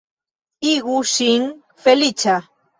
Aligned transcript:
Igu 0.69 0.95
ŝin 1.13 1.47
feliĉa! 1.85 2.43